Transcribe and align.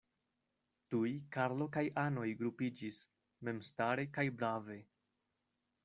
Tuj 0.93 1.11
Karlo 1.35 1.67
kaj 1.77 1.83
anoj 2.05 2.25
grupiĝis, 2.41 2.99
memstare 3.51 4.11
kaj 4.19 4.27
brave. 4.41 4.81